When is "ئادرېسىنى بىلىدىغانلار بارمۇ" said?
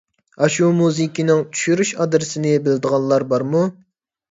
1.99-3.65